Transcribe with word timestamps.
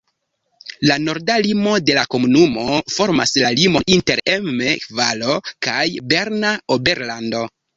La 0.91 0.95
norda 1.01 1.35
limo 1.47 1.73
de 1.89 1.97
la 1.97 2.05
komunumo 2.15 2.79
formas 2.95 3.35
la 3.43 3.53
limon 3.59 3.87
inter 3.99 4.25
Emme-Valo 4.39 5.39
kaj 5.69 5.87
Berna 6.15 6.57
Oberlando. 6.79 7.47